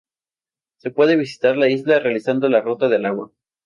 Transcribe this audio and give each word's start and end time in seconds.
Se 0.77 0.89
puede 0.89 1.15
visitar 1.15 1.55
la 1.57 1.69
isla 1.69 1.99
realizando 1.99 2.49
la 2.49 2.59
"Ruta 2.61 2.89
del 2.89 3.05
Agua". 3.05 3.31